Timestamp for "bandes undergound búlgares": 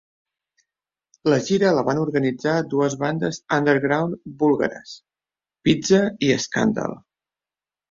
3.03-4.97